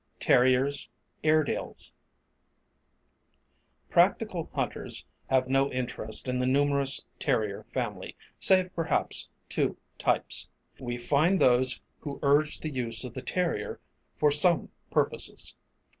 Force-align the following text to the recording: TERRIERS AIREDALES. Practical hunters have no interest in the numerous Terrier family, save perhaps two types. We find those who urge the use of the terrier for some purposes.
TERRIERS 0.19 0.89
AIREDALES. 1.23 1.91
Practical 3.91 4.49
hunters 4.51 5.05
have 5.29 5.47
no 5.47 5.71
interest 5.71 6.27
in 6.27 6.39
the 6.39 6.47
numerous 6.47 7.05
Terrier 7.19 7.65
family, 7.65 8.15
save 8.39 8.73
perhaps 8.73 9.29
two 9.47 9.77
types. 9.99 10.49
We 10.79 10.97
find 10.97 11.39
those 11.39 11.81
who 11.99 12.17
urge 12.23 12.61
the 12.61 12.71
use 12.71 13.03
of 13.03 13.13
the 13.13 13.21
terrier 13.21 13.79
for 14.17 14.31
some 14.31 14.71
purposes. 14.89 15.53